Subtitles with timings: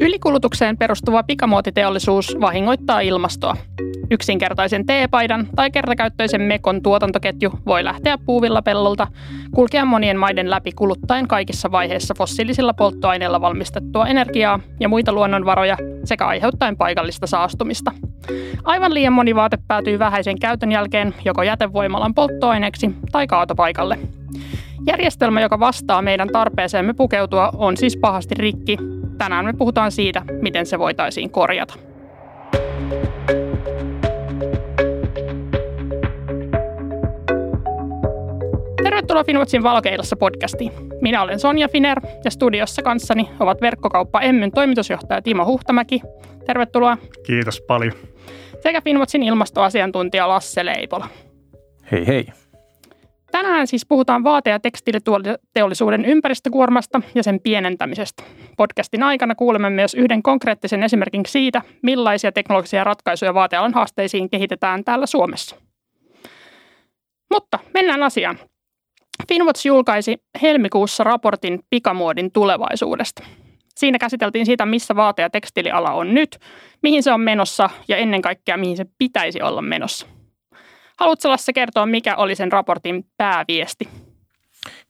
[0.00, 3.56] Ylikulutukseen perustuva pikamuotiteollisuus vahingoittaa ilmastoa.
[4.10, 9.06] Yksinkertaisen teepaidan tai kertakäyttöisen mekon tuotantoketju voi lähteä puuvilla pellolta,
[9.54, 16.26] kulkea monien maiden läpi kuluttaen kaikissa vaiheissa fossiilisilla polttoaineilla valmistettua energiaa ja muita luonnonvaroja sekä
[16.26, 17.92] aiheuttaen paikallista saastumista.
[18.64, 23.98] Aivan liian moni vaate päätyy vähäisen käytön jälkeen joko jätevoimalan polttoaineeksi tai kaatopaikalle.
[24.86, 28.76] Järjestelmä, joka vastaa meidän tarpeeseemme pukeutua, on siis pahasti rikki.
[29.18, 31.74] Tänään me puhutaan siitä, miten se voitaisiin korjata.
[38.82, 40.72] Tervetuloa Finwatchin Valokeilassa podcastiin.
[41.00, 46.00] Minä olen Sonja Finer ja studiossa kanssani ovat verkkokauppa Emmyn toimitusjohtaja Timo Huhtamäki.
[46.46, 46.96] Tervetuloa.
[47.26, 47.92] Kiitos paljon.
[48.60, 51.08] Sekä Finwatchin ilmastoasiantuntija Lasse Leipola.
[51.92, 52.26] Hei hei.
[53.32, 58.22] Tänään siis puhutaan vaate- ja tekstiiliteollisuuden ympäristökuormasta ja sen pienentämisestä.
[58.56, 65.06] Podcastin aikana kuulemme myös yhden konkreettisen esimerkin siitä, millaisia teknologisia ratkaisuja vaatealan haasteisiin kehitetään täällä
[65.06, 65.56] Suomessa.
[67.30, 68.38] Mutta mennään asiaan.
[69.28, 73.22] Finwatch julkaisi helmikuussa raportin pikamuodin tulevaisuudesta.
[73.76, 76.38] Siinä käsiteltiin siitä, missä vaate- ja tekstiiliala on nyt,
[76.82, 80.06] mihin se on menossa ja ennen kaikkea mihin se pitäisi olla menossa.
[80.98, 83.88] Haluatko Lasse kertoa, mikä oli sen raportin pääviesti?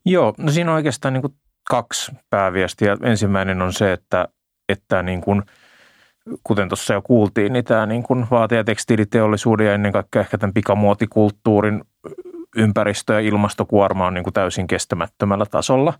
[0.05, 1.33] Joo, no siinä on oikeastaan niin kuin
[1.69, 2.97] kaksi pääviestiä.
[3.03, 4.27] Ensimmäinen on se, että,
[4.69, 5.43] että niin kuin,
[6.43, 10.37] kuten tuossa jo kuultiin, niin tämä niin kuin vaate- ja tekstiiliteollisuuden ja ennen kaikkea ehkä
[10.37, 11.83] tämän pikamuotikulttuurin
[12.55, 15.93] ympäristö- ja ilmastokuorma on niin kuin täysin kestämättömällä tasolla.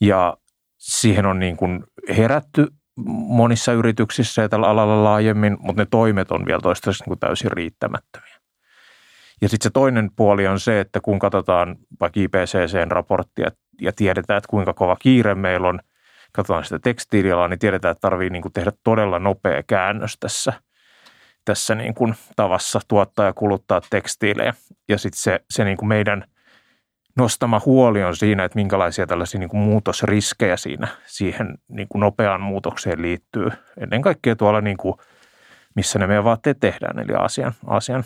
[0.00, 0.36] Ja
[0.78, 1.84] siihen on niin kuin
[2.16, 2.66] herätty
[3.06, 7.52] monissa yrityksissä ja tällä alalla laajemmin, mutta ne toimet on vielä toistaiseksi niin kuin täysin
[7.52, 8.35] riittämättömiä.
[9.42, 14.38] Ja sitten se toinen puoli on se, että kun katsotaan vaikka IPCCn raporttia ja tiedetään,
[14.38, 15.80] että kuinka kova kiire meillä on,
[16.32, 20.52] katsotaan sitä tekstiilialaa, niin tiedetään, että tarvii niin kuin tehdä todella nopea käännös tässä,
[21.44, 24.54] tässä niin kuin tavassa tuottaa ja kuluttaa tekstiilejä.
[24.88, 26.24] Ja sitten se, se niin kuin meidän
[27.16, 32.40] nostama huoli on siinä, että minkälaisia tällaisia niin kuin muutosriskejä siinä siihen niin kuin nopeaan
[32.40, 33.48] muutokseen liittyy.
[33.80, 34.94] Ennen kaikkea tuolla, niin kuin,
[35.74, 38.04] missä ne meidän vaatteet tehdään, eli Aasian, Aasian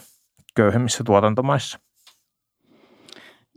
[0.55, 1.79] köyhemmissä tuotantomaissa.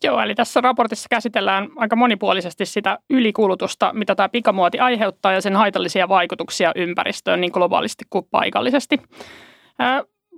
[0.03, 5.55] Joo, eli tässä raportissa käsitellään aika monipuolisesti sitä ylikulutusta, mitä tämä pikamuoti aiheuttaa ja sen
[5.55, 9.01] haitallisia vaikutuksia ympäristöön niin globaalisti kuin paikallisesti.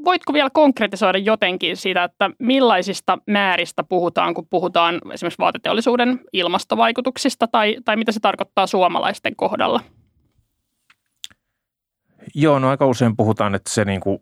[0.05, 7.77] Voitko vielä konkretisoida jotenkin siitä, että millaisista määristä puhutaan, kun puhutaan esimerkiksi vaateteollisuuden ilmastovaikutuksista tai,
[7.85, 9.81] tai mitä se tarkoittaa suomalaisten kohdalla?
[12.35, 14.19] Joo, no aika usein puhutaan, että se niin kuin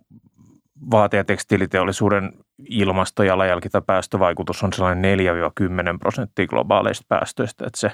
[0.92, 2.34] vaate- ja tekstiiliteollisuuden
[2.70, 5.20] ilmastojalanjälki tai päästövaikutus on sellainen
[5.96, 7.92] 4-10 prosenttia globaaleista päästöistä, että se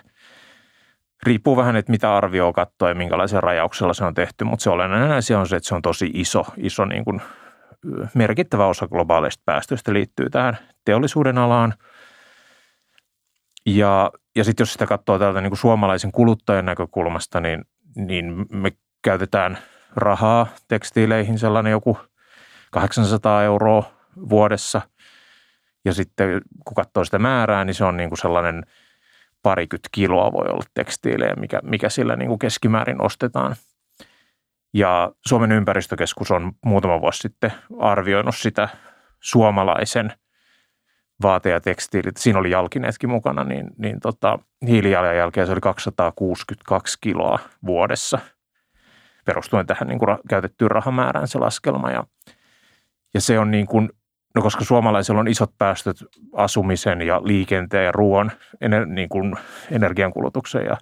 [1.23, 5.11] riippuu vähän, että mitä arvioa katsoa ja minkälaisella rajauksella se on tehty, mutta se olennainen
[5.11, 7.21] asia on se, että se on tosi iso, iso niin kuin
[8.13, 11.73] merkittävä osa globaaleista päästöistä liittyy tähän teollisuuden alaan.
[13.65, 18.71] Ja, ja sitten jos sitä katsoo täältä niin kuin suomalaisen kuluttajan näkökulmasta, niin, niin me
[19.01, 19.57] käytetään
[19.95, 21.97] rahaa tekstiileihin sellainen joku
[22.71, 23.83] 800 euroa
[24.29, 24.81] vuodessa.
[25.85, 28.63] Ja sitten kun katsoo sitä määrää, niin se on niin kuin sellainen
[29.43, 33.55] parikymmentä kiloa voi olla tekstiilejä, mikä, mikä sillä niin kuin keskimäärin ostetaan.
[34.73, 38.69] Ja Suomen ympäristökeskus on muutama vuosi sitten arvioinut sitä
[39.19, 40.13] suomalaisen
[41.23, 42.17] vaate- ja tekstiilit.
[42.17, 48.19] Siinä oli jalkineetkin mukana, niin, niin tota, hiilijalanjälkeä se oli 262 kiloa vuodessa
[49.25, 51.91] perustuen tähän niin kuin käytettyyn rahamäärään se laskelma.
[51.91, 52.03] Ja
[53.13, 53.89] ja se on niin kuin,
[54.35, 55.97] no koska suomalaisilla on isot päästöt
[56.33, 58.31] asumisen ja liikenteen ja ruoan
[58.85, 59.35] niin kuin
[59.71, 60.77] energiankulutuksen ja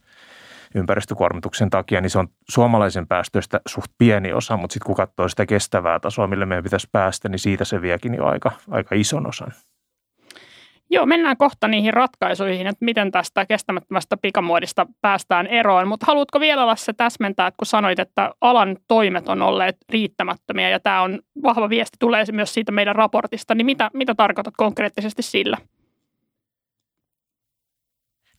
[0.76, 5.46] ympäristökuormituksen takia, niin se on suomalaisen päästöistä suht pieni osa, mutta sitten kun katsoo sitä
[5.46, 9.52] kestävää tasoa, millä meidän pitäisi päästä, niin siitä se viekin jo aika, aika ison osan.
[10.90, 15.88] Joo, mennään kohta niihin ratkaisuihin, että miten tästä kestämättömästä pikamuodista päästään eroon.
[15.88, 20.80] Mutta haluatko vielä Lasse täsmentää, että kun sanoit, että alan toimet on olleet riittämättömiä ja
[20.80, 25.57] tämä on vahva viesti, tulee myös siitä meidän raportista, niin mitä, mitä tarkoitat konkreettisesti sillä?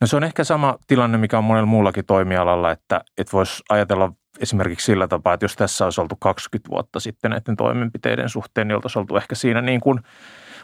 [0.00, 4.12] No se on ehkä sama tilanne, mikä on monella muullakin toimialalla, että, että voisi ajatella
[4.40, 8.76] esimerkiksi sillä tapaa, että jos tässä olisi oltu 20 vuotta sitten näiden toimenpiteiden suhteen, niin
[8.76, 10.00] oltaisiin oltu ehkä siinä niin kuin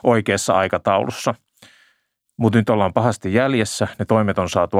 [0.05, 1.35] oikeassa aikataulussa–
[2.37, 3.89] mutta nyt ollaan pahasti jäljessä.
[3.99, 4.77] Ne toimet on saatu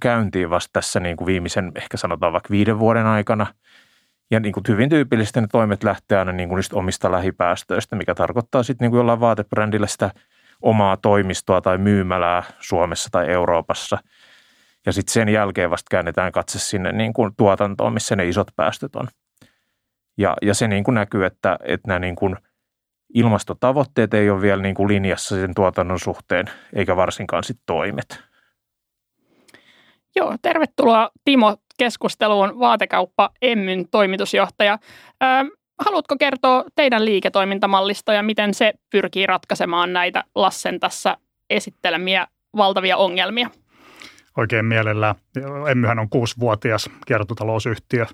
[0.00, 3.46] käyntiin vasta tässä niin kuin viimeisen, ehkä sanotaan vaikka viiden vuoden aikana.
[4.30, 8.14] Ja niin kuin hyvin tyypillisesti ne toimet lähtee aina niin kuin niistä omista lähipäästöistä, mikä
[8.14, 10.10] tarkoittaa sitten niin kuin jollain vaatebrändillä sitä
[10.62, 13.98] omaa toimistoa tai myymälää Suomessa tai Euroopassa.
[14.86, 18.96] Ja sitten sen jälkeen vasta käännetään katse sinne niin kuin tuotantoon, missä ne isot päästöt
[18.96, 19.08] on.
[20.18, 22.36] Ja, ja se niin kuin näkyy, että, että nämä niin kuin
[23.14, 28.20] ilmastotavoitteet ei ole vielä niin kuin linjassa sen tuotannon suhteen, eikä varsinkaan sitten toimet.
[30.16, 34.78] Joo, tervetuloa Timo keskusteluun vaatekauppa Emmyn toimitusjohtaja.
[35.22, 35.46] Ähm,
[35.84, 41.16] haluatko kertoa teidän liiketoimintamallista ja miten se pyrkii ratkaisemaan näitä Lassen tässä
[41.50, 42.26] esittelemiä
[42.56, 43.50] valtavia ongelmia?
[44.36, 45.14] Oikein mielellään.
[45.70, 48.06] Emmyhän on kuusivuotias kiertotalousyhtiö.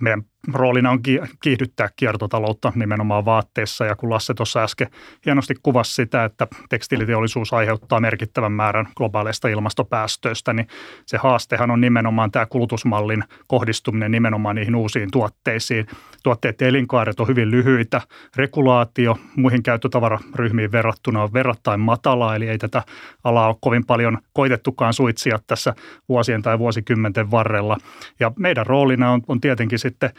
[0.00, 0.22] Meidän
[0.52, 1.00] roolina on
[1.42, 4.88] kiihdyttää kiertotaloutta nimenomaan vaatteissa ja kun Lasse tuossa äsken
[5.26, 10.68] hienosti kuvasi sitä, että tekstiiliteollisuus aiheuttaa merkittävän määrän globaaleista ilmastopäästöistä, niin
[11.06, 15.86] se haastehan on nimenomaan tämä kulutusmallin kohdistuminen nimenomaan niihin uusiin tuotteisiin.
[16.22, 18.00] Tuotteiden elinkaaret on hyvin lyhyitä,
[18.36, 22.82] regulaatio muihin käyttötavararyhmiin verrattuna on verrattain matala, eli ei tätä
[23.24, 25.74] alaa ole kovin paljon koitettukaan suitsia tässä
[26.08, 27.76] vuosien tai vuosikymmenten varrella.
[28.20, 30.10] Ja meidän roolina on, on tietenkin sitten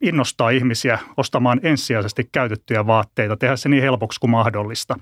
[0.00, 4.94] innostaa ihmisiä ostamaan ensisijaisesti käytettyjä vaatteita, tehdä se niin helpoksi kuin mahdollista.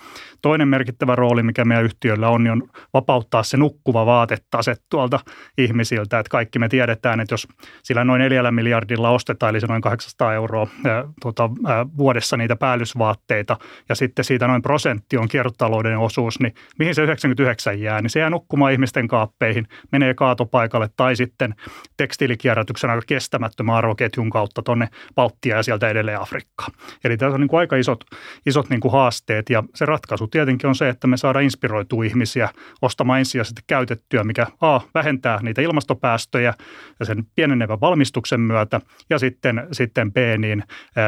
[0.43, 2.63] Toinen merkittävä rooli, mikä meidän yhtiöllä on, niin on
[2.95, 5.21] vapauttaa se nukkuva vaatetase tuolta
[5.59, 6.19] ihmisiltä.
[6.19, 7.49] Että kaikki me tiedetään, että jos
[7.83, 12.57] sillä noin neljällä miljardilla ostetaan, eli se noin 800 euroa ää, tuota, ää, vuodessa niitä
[12.57, 13.57] päällysvaatteita,
[13.89, 18.03] ja sitten siitä noin prosentti on kiertotalouden osuus, niin mihin se 99 jää?
[18.03, 21.55] Niin se jää nukkumaan ihmisten kaappeihin, menee kaatopaikalle tai sitten
[21.97, 26.73] tekstiilikierrätyksen aika kestämättömän arvoketjun kautta tuonne Baltia ja sieltä edelleen Afrikkaan.
[27.05, 28.05] Eli tässä on niin kuin aika isot,
[28.47, 32.49] isot niin kuin haasteet ja se ratkaisu tietenkin on se, että me saadaan inspiroitua ihmisiä
[32.83, 36.55] ostamaan ensisijaisesti käytettyä, mikä A vähentää niitä ilmastopäästöjä
[37.01, 38.81] ja sen pienenevän valmistuksen myötä
[39.11, 40.65] ja sitten, sitten B niin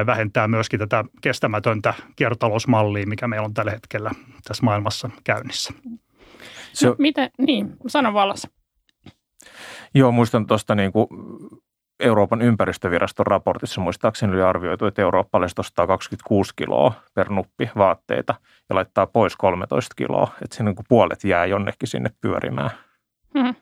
[0.06, 4.10] vähentää myöskin tätä kestämätöntä kiertotalousmallia, mikä meillä on tällä hetkellä
[4.48, 5.72] tässä maailmassa käynnissä.
[6.72, 8.48] Se, no, miten, niin, sano vallassa.
[9.94, 11.06] Joo, muistan tuosta niin kuin
[12.00, 18.34] Euroopan ympäristöviraston raportissa muistaakseni oli arvioitu, että eurooppalaiset ostaa 26 kiloa per nuppi vaatteita
[18.68, 22.70] ja laittaa pois 13 kiloa, että siinä niin puolet jää jonnekin sinne pyörimään.
[23.38, 23.54] Hmm.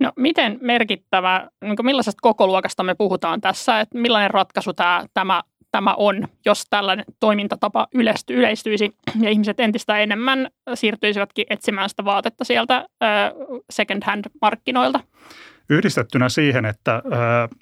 [0.00, 5.94] No miten merkittävä, niin millaisesta kokoluokasta me puhutaan tässä, että millainen ratkaisu tämä, tämä, tämä
[5.94, 12.86] on, jos tällainen toimintatapa yleisty, yleistyisi ja ihmiset entistä enemmän siirtyisivätkin etsimään sitä vaatetta sieltä
[13.70, 15.00] second hand markkinoilta?
[15.70, 17.02] Yhdistettynä siihen, että,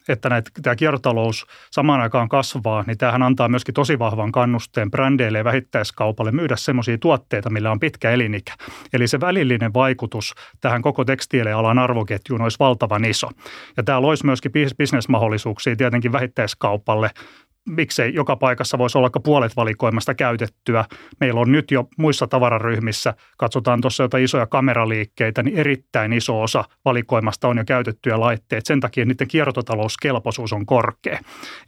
[0.08, 5.38] että näitä, tämä kiertotalous samaan aikaan kasvaa, niin tämähän antaa myöskin tosi vahvan kannusteen brändeille
[5.38, 8.52] ja vähittäiskaupalle myydä sellaisia tuotteita, millä on pitkä elinikä.
[8.92, 13.30] Eli se välillinen vaikutus tähän koko tekstiilialan arvoketjuun olisi valtavan iso.
[13.76, 17.10] Ja tämä loisi myöskin bisnesmahdollisuuksia tietenkin vähittäiskaupalle
[17.66, 20.84] miksei joka paikassa voisi olla puolet valikoimasta käytettyä.
[21.20, 26.64] Meillä on nyt jo muissa tavararyhmissä, katsotaan tuossa jotain isoja kameraliikkeitä, niin erittäin iso osa
[26.84, 28.66] valikoimasta on jo käytettyjä laitteet.
[28.66, 31.18] Sen takia niiden kiertotalouskelpoisuus on korkea.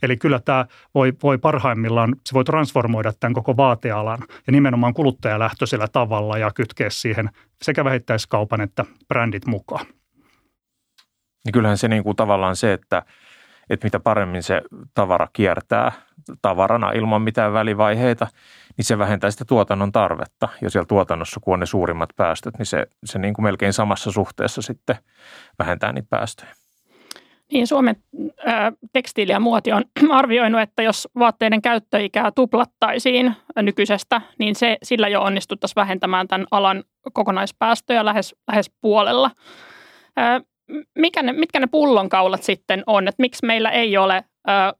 [0.03, 0.65] Eli kyllä tämä
[0.95, 6.89] voi, voi parhaimmillaan, se voi transformoida tämän koko vaatealan ja nimenomaan kuluttajalähtöisellä tavalla ja kytkeä
[6.89, 7.29] siihen
[7.61, 9.85] sekä vähittäiskaupan että brändit mukaan.
[11.45, 13.03] Niin kyllähän se niin kuin tavallaan se, että–
[13.69, 14.61] että mitä paremmin se
[14.93, 15.91] tavara kiertää
[16.41, 18.27] tavarana ilman mitään välivaiheita,
[18.77, 20.49] niin se vähentää sitä tuotannon tarvetta.
[20.61, 24.11] Ja siellä tuotannossa, kun on ne suurimmat päästöt, niin se, se niin kuin melkein samassa
[24.11, 24.95] suhteessa sitten
[25.59, 26.51] vähentää niitä päästöjä.
[27.51, 27.95] Niin, Suomen
[28.45, 35.07] ää, tekstiili ja muoti on arvioinut, että jos vaatteiden käyttöikää tuplattaisiin nykyisestä, niin se, sillä
[35.07, 36.83] jo onnistuttaisiin vähentämään tämän alan
[37.13, 39.31] kokonaispäästöjä lähes, lähes puolella.
[40.17, 40.41] Ää,
[40.95, 44.23] mikä ne, mitkä ne pullonkaulat sitten on, että miksi meillä ei ole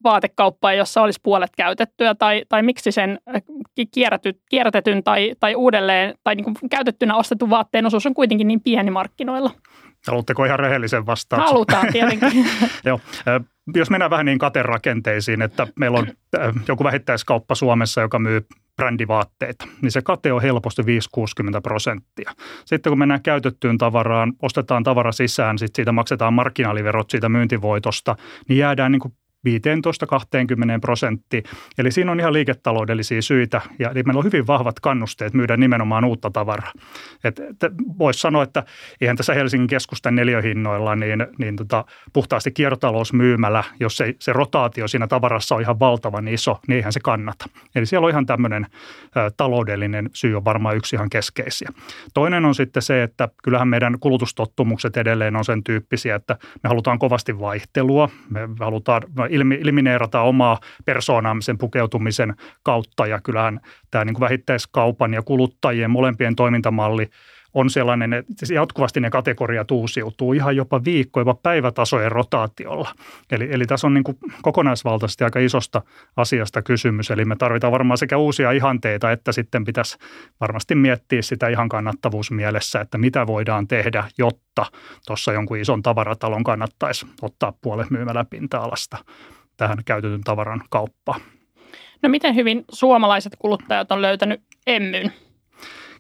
[0.03, 3.19] vaatekauppaa, jossa olisi puolet käytettyä, tai, tai miksi sen
[3.93, 8.62] kierräty, kierrätetyn tai, tai uudelleen tai niin kuin käytettynä ostetun vaatteen osuus on kuitenkin niin
[8.62, 9.51] pieni markkinoilla?
[10.08, 11.48] Haluatteko ihan rehellisen vastauksen?
[11.48, 12.46] Halutaan tietenkin.
[12.86, 13.00] Joo.
[13.75, 16.08] Jos mennään vähän niin katerakenteisiin, että meillä on
[16.67, 18.46] joku vähittäiskauppa Suomessa, joka myy
[18.79, 20.86] brändivaatteita, niin se kate on helposti 5-60
[21.63, 22.31] prosenttia.
[22.65, 28.15] Sitten kun mennään käytettyyn tavaraan, ostetaan tavara sisään, sitten siitä maksetaan markkinaaliverot siitä myyntivoitosta,
[28.48, 29.13] niin jäädään niin kuin
[29.48, 29.51] 15-20
[30.81, 31.41] prosenttia.
[31.77, 36.05] Eli siinä on ihan liiketaloudellisia syitä ja eli meillä on hyvin vahvat kannusteet myydä nimenomaan
[36.05, 36.72] uutta tavaraa.
[38.00, 38.63] Voisi sanoa, että
[39.01, 45.08] eihän tässä Helsingin keskustan neljöhinnoilla niin, niin tota, puhtaasti kiertotalousmyymällä, jos se, se rotaatio siinä
[45.08, 47.46] tavarassa on ihan valtavan iso, niin eihän se kannata.
[47.75, 48.65] Eli siellä on ihan tämmöinen
[49.17, 51.69] ä, taloudellinen syy on varmaan yksi ihan keskeisiä.
[52.13, 57.00] Toinen on sitten se, että kyllähän meidän kulutustottumukset edelleen on sen tyyppisiä, että me halutaan
[57.00, 63.07] kovasti vaihtelua, me halutaan ilmineerata omaa persoonaamme pukeutumisen kautta.
[63.07, 63.59] Ja kyllähän
[63.91, 67.09] tämä niin kuin vähittäiskaupan ja kuluttajien molempien toimintamalli
[67.53, 72.91] on sellainen, että jatkuvasti ne kategoriat uusiutuu ihan jopa viikko, jopa päivätasojen rotaatiolla.
[73.32, 75.82] Eli, eli tässä on niin kuin kokonaisvaltaisesti aika isosta
[76.15, 79.98] asiasta kysymys, eli me tarvitaan varmaan sekä uusia ihanteita, että sitten pitäisi
[80.39, 84.65] varmasti miettiä sitä ihan kannattavuusmielessä, että mitä voidaan tehdä, jotta
[85.08, 88.98] tuossa jonkun ison tavaratalon kannattaisi ottaa puolet myymäläpinta-alasta
[89.58, 91.22] tähän käytetyn tavaran kauppaan.
[92.01, 95.13] No miten hyvin suomalaiset kuluttajat on löytänyt emmyn?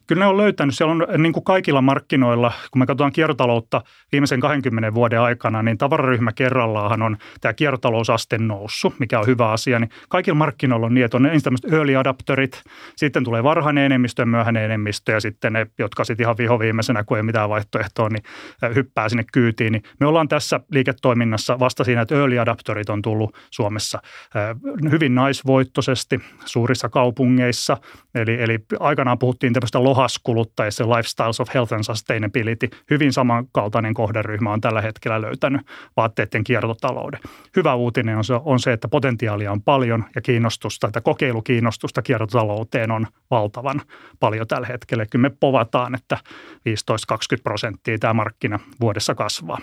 [0.09, 0.75] Kyllä ne on löytänyt.
[0.75, 5.77] Siellä on niin kuin kaikilla markkinoilla, kun me katsotaan kiertotaloutta viimeisen 20 vuoden aikana, niin
[5.77, 9.79] tavararyhmä kerrallaan on tämä kiertotalousaste noussut, mikä on hyvä asia.
[9.79, 12.63] Niin kaikilla markkinoilla on niin, että on ensin tämmöiset early adapterit,
[12.95, 17.23] sitten tulee varhainen enemmistö myöhäinen enemmistö ja sitten ne, jotka sitten ihan vihoviimeisenä, kun ei
[17.23, 18.23] mitään vaihtoehtoa, niin
[18.75, 19.71] hyppää sinne kyytiin.
[19.71, 24.01] Niin me ollaan tässä liiketoiminnassa vasta siinä, että early adapterit on tullut Suomessa
[24.91, 27.77] hyvin naisvoittoisesti suurissa kaupungeissa.
[28.15, 34.61] Eli, eli aikanaan puhuttiin tämmöistä lohaskuluttajissa, Lifestyles of Health and Sustainability, hyvin samankaltainen kohderyhmä on
[34.61, 35.61] tällä hetkellä löytänyt
[35.97, 37.19] vaatteiden kiertotalouden.
[37.55, 42.91] Hyvä uutinen on se, on se, että potentiaalia on paljon ja kiinnostusta, että kokeilukiinnostusta kiertotalouteen
[42.91, 43.81] on valtavan
[44.19, 45.05] paljon tällä hetkellä.
[45.05, 49.57] Kyllä me povataan, että 15-20 prosenttia tämä markkina vuodessa kasvaa.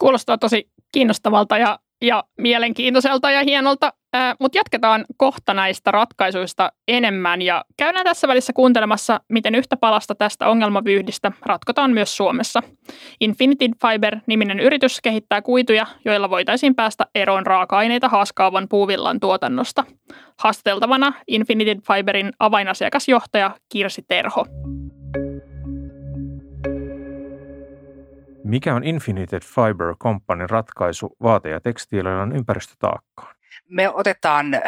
[0.00, 3.92] Kuulostaa tosi kiinnostavalta ja ja mielenkiintoiselta ja hienolta,
[4.40, 10.48] mutta jatketaan kohta näistä ratkaisuista enemmän ja käydään tässä välissä kuuntelemassa, miten yhtä palasta tästä
[10.48, 12.62] ongelmavyyhdistä ratkotaan myös Suomessa.
[13.20, 19.84] Infinity Fiber-niminen yritys kehittää kuituja, joilla voitaisiin päästä eroon raaka-aineita haaskaavan puuvillan tuotannosta.
[20.38, 24.46] Haastateltavana Infinity Fiberin avainasiakasjohtaja Kirsi Terho.
[28.44, 33.37] Mikä on Infinited Fiber Companyn ratkaisu vaate- ja tekstiilialan ympäristötaakkaan?
[33.68, 34.62] Me otetaan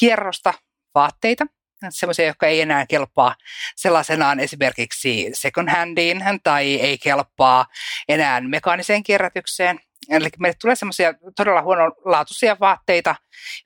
[0.00, 0.54] kierrosta
[0.94, 1.46] vaatteita,
[1.90, 3.34] sellaisia, jotka ei enää kelpaa
[3.76, 7.66] sellaisenaan esimerkiksi second handiin tai ei kelpaa
[8.08, 9.80] enää mekaaniseen kierrätykseen.
[10.10, 13.14] Eli meille tulee semmoisia todella huonolaatuisia vaatteita,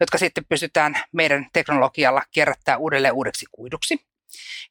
[0.00, 4.06] jotka sitten pystytään meidän teknologialla kierrättämään uudelleen uudeksi kuiduksi.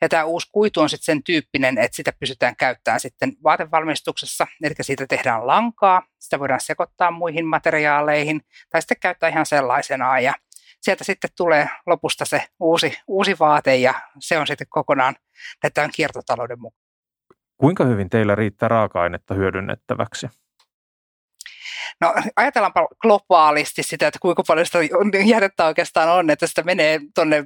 [0.01, 4.73] Ja tämä uusi kuitu on sitten sen tyyppinen, että sitä pystytään käyttämään sitten vaatevalmistuksessa, eli
[4.81, 10.33] siitä tehdään lankaa, sitä voidaan sekoittaa muihin materiaaleihin tai sitten käyttää ihan sellaisenaan ja
[10.81, 15.15] sieltä sitten tulee lopusta se uusi, uusi vaate ja se on sitten kokonaan
[15.61, 16.85] tätä kiertotalouden mukaan.
[17.57, 20.27] Kuinka hyvin teillä riittää raaka-ainetta hyödynnettäväksi?
[22.01, 24.79] No ajatellaanpa globaalisti sitä, että kuinka paljon sitä
[25.25, 27.43] jätettä oikeastaan on, että sitä menee tuonne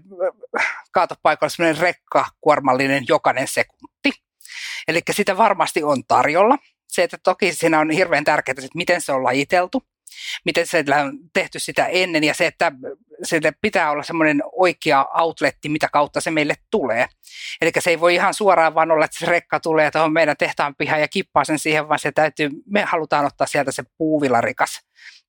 [0.92, 4.12] kaatopaikalle semmoinen rekkakuormallinen jokainen sekunti.
[4.88, 6.58] Eli sitä varmasti on tarjolla.
[6.88, 9.84] Se, että toki siinä on hirveän tärkeää, että miten se on lajiteltu
[10.46, 12.72] miten se on tehty sitä ennen ja se, että
[13.24, 17.08] sille pitää olla semmoinen oikea outletti, mitä kautta se meille tulee.
[17.62, 20.76] Eli se ei voi ihan suoraan vaan olla, että se rekka tulee tuohon meidän tehtaan
[20.76, 24.80] pihaan ja kippaa sen siihen, vaan se täytyy, me halutaan ottaa sieltä se puuvillarikas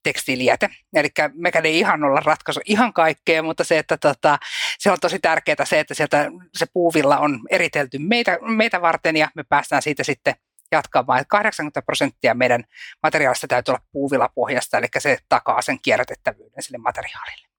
[0.02, 0.68] tekstiilijäte.
[0.94, 4.38] Eli mekään ei ihan olla ratkaisu ihan kaikkea, mutta se, että tota,
[4.78, 9.28] se on tosi tärkeää se, että sieltä se puuvilla on eritelty meitä, meitä varten ja
[9.34, 10.34] me päästään siitä sitten
[10.72, 11.24] jatkamaan.
[11.28, 12.64] 80 prosenttia meidän
[13.02, 17.49] materiaalista täytyy olla puuvilapohjasta, eli se takaa sen kierrätettävyyden sille materiaalille.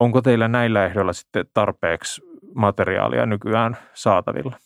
[0.00, 2.22] Onko teillä näillä ehdoilla sitten tarpeeksi
[2.54, 4.56] materiaalia nykyään saatavilla?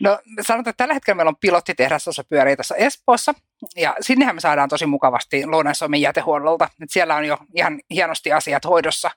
[0.00, 3.34] No sanotaan, että tällä hetkellä meillä on pilottitehdas, jossa pyörii tuossa Espoossa,
[3.76, 6.68] ja sinnehän me saadaan tosi mukavasti Lounais-Suomen jätehuollolta.
[6.82, 9.10] Et siellä on jo ihan hienosti asiat hoidossa.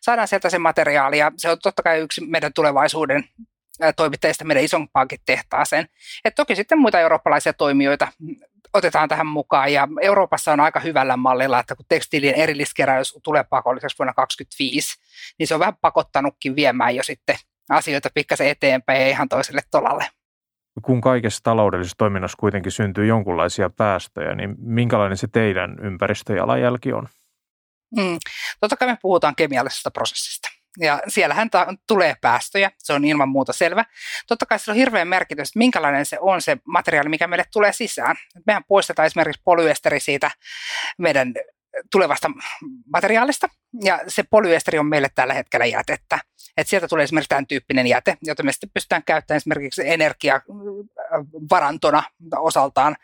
[0.00, 3.24] Saadaan sieltä se materiaali, ja se on totta kai yksi meidän tulevaisuuden
[3.96, 5.88] toimittajista meidän isompaankin tehtaaseen.
[6.24, 8.08] Et toki sitten muita eurooppalaisia toimijoita
[8.76, 13.98] otetaan tähän mukaan ja Euroopassa on aika hyvällä mallilla, että kun tekstiilien erilliskeräys tulee pakolliseksi
[13.98, 14.96] vuonna 2025,
[15.38, 17.36] niin se on vähän pakottanutkin viemään jo sitten
[17.70, 20.06] asioita pikkasen eteenpäin ja ihan toiselle tolalle.
[20.82, 27.08] Kun kaikessa taloudellisessa toiminnassa kuitenkin syntyy jonkunlaisia päästöjä, niin minkälainen se teidän ympäristöjalanjälki on?
[27.96, 28.18] Mm.
[28.60, 30.48] Totta kai me puhutaan kemiallisesta prosessista.
[30.80, 33.84] Ja siellähän ta- tulee päästöjä, se on ilman muuta selvä.
[34.26, 37.72] Totta kai se on hirveän merkitys, että minkälainen se on se materiaali, mikä meille tulee
[37.72, 38.16] sisään.
[38.46, 40.30] Mehän poistetaan esimerkiksi polyesteri siitä
[40.98, 41.34] meidän
[41.92, 42.30] tulevasta
[42.92, 43.48] materiaalista,
[43.84, 46.18] ja se polyesteri on meille tällä hetkellä jätettä.
[46.56, 52.02] Et sieltä tulee esimerkiksi tämän tyyppinen jäte, jota me sitten pystytään käyttämään esimerkiksi energiavarantona
[52.36, 52.96] osaltaan.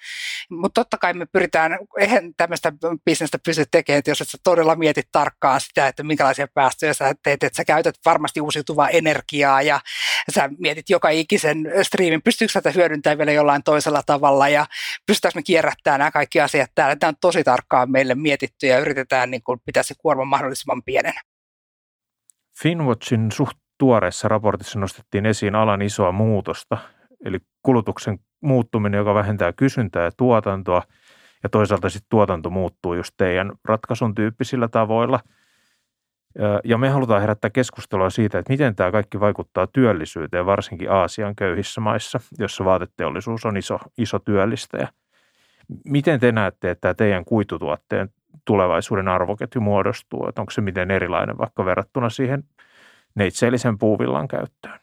[0.51, 2.73] Mutta totta kai me pyritään, eihän tämmöistä
[3.05, 7.15] bisnestä pysty tekemään, että jos et sä todella mietit tarkkaan sitä, että minkälaisia päästöjä sä
[7.23, 9.81] teet, että sä käytät varmasti uusiutuvaa energiaa ja
[10.35, 14.67] sä mietit joka ikisen striimin, pystyykö sitä hyödyntämään vielä jollain toisella tavalla ja
[15.07, 16.97] pystytäänkö me kierrättämään nämä kaikki asiat täällä.
[16.97, 21.21] Tämä on tosi tarkkaan meille mietitty ja yritetään niin kuin pitää se kuorma mahdollisimman pienenä.
[22.62, 26.78] Finwatchin suht tuoreessa raportissa nostettiin esiin alan isoa muutosta,
[27.25, 30.82] eli kulutuksen muuttuminen, joka vähentää kysyntää ja tuotantoa,
[31.42, 35.21] ja toisaalta sitten tuotanto muuttuu just teidän ratkaisun tyyppisillä tavoilla.
[36.64, 41.80] Ja me halutaan herättää keskustelua siitä, että miten tämä kaikki vaikuttaa työllisyyteen, varsinkin Aasian köyhissä
[41.80, 44.88] maissa, jossa vaateteollisuus on iso, iso työllistäjä.
[45.85, 48.09] Miten te näette, että tämä teidän kuitutuotteen
[48.45, 50.27] tulevaisuuden arvoketju muodostuu?
[50.29, 52.45] Että onko se miten erilainen vaikka verrattuna siihen
[53.15, 54.81] neitseellisen puuvillan käyttöön?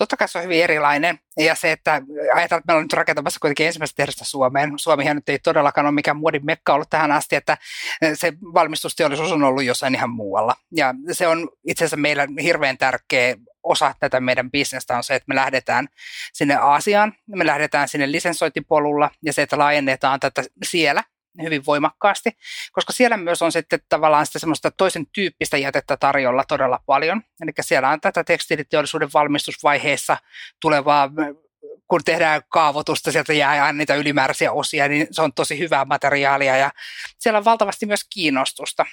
[0.00, 1.18] Totta kai se on hyvin erilainen.
[1.36, 1.92] Ja se, että
[2.34, 4.72] ajatellaan, että meillä on nyt rakentamassa kuitenkin ensimmäistä tehdasta Suomeen.
[4.76, 7.58] Suomihan nyt ei todellakaan ole mikään muodin mekka ollut tähän asti, että
[8.14, 10.54] se valmistusteollisuus on ollut jossain ihan muualla.
[10.76, 15.28] Ja se on itse asiassa meillä hirveän tärkeä osa tätä meidän bisnestä on se, että
[15.28, 15.88] me lähdetään
[16.32, 21.04] sinne Aasiaan, me lähdetään sinne lisensointipolulla ja se, että laajennetaan tätä siellä
[21.42, 22.30] hyvin voimakkaasti,
[22.72, 27.22] koska siellä myös on sitten tavallaan sitä semmoista toisen tyyppistä jätettä tarjolla todella paljon.
[27.42, 30.16] Eli siellä on tätä tekstiiliteollisuuden valmistusvaiheessa
[30.60, 31.10] tulevaa
[31.88, 36.56] kun tehdään kaavoitusta, sieltä jää aina niitä ylimääräisiä osia, niin se on tosi hyvää materiaalia
[36.56, 36.70] ja
[37.18, 38.86] siellä on valtavasti myös kiinnostusta.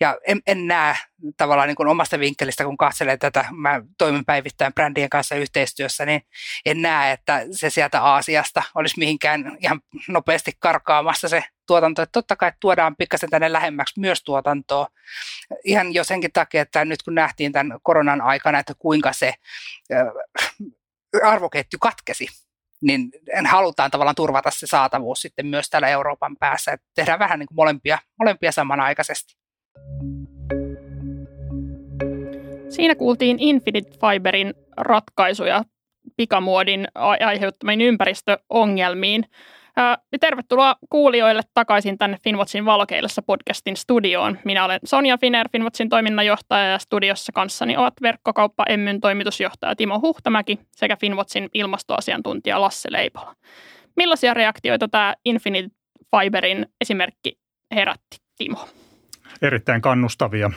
[0.00, 0.96] Ja en, en näe
[1.36, 6.22] tavallaan niin kuin omasta vinkkelistä, kun katselen tätä, mä toimin päivittäin brändien kanssa yhteistyössä, niin
[6.66, 12.02] en näe, että se sieltä Aasiasta olisi mihinkään ihan nopeasti karkaamassa se tuotanto.
[12.02, 14.86] Että totta kai tuodaan pikkasen tänne lähemmäksi myös tuotantoa.
[15.64, 19.34] Ihan jo senkin takia, että nyt kun nähtiin tämän koronan aikana, että kuinka se
[21.24, 22.26] arvoketju katkesi,
[22.82, 23.10] niin
[23.46, 26.72] halutaan tavallaan turvata se saatavuus sitten myös täällä Euroopan päässä.
[26.72, 29.43] Että tehdään vähän niin kuin molempia, molempia samanaikaisesti.
[32.68, 35.64] Siinä kuultiin Infinite Fiberin ratkaisuja
[36.16, 36.88] pikamuodin
[37.26, 39.24] aiheuttamiin ympäristöongelmiin.
[40.20, 44.38] Tervetuloa kuulijoille takaisin tänne Finwatchin valokeilassa podcastin studioon.
[44.44, 50.58] Minä olen Sonja Finer, Finwatchin toiminnanjohtaja ja studiossa kanssani ovat verkkokauppa Emmyn toimitusjohtaja Timo Huhtamäki
[50.72, 53.34] sekä Finwatchin ilmastoasiantuntija Lasse Leipola.
[53.96, 55.68] Millaisia reaktioita tämä Infinite
[56.16, 57.38] Fiberin esimerkki
[57.74, 58.68] herätti, Timo?
[59.42, 60.50] Erittäin kannustavia.